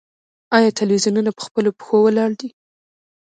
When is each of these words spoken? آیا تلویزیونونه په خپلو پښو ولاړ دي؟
آیا 0.57 0.69
تلویزیونونه 0.79 1.29
په 1.37 1.41
خپلو 1.47 1.69
پښو 1.77 1.97
ولاړ 2.05 2.31
دي؟ 2.39 2.49